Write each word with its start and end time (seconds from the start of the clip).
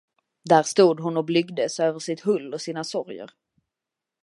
Där 0.49 0.63
stod 0.63 0.99
hon 0.99 1.17
och 1.17 1.25
blygdes 1.25 1.79
över 1.79 1.99
sitt 1.99 2.19
hull 2.21 2.53
och 2.53 2.61
sina 2.61 2.83
sorger. 2.83 3.31